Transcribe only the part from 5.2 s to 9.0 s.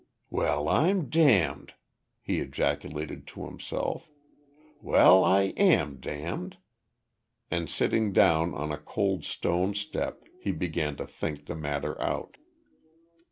I am damned." And sitting down on a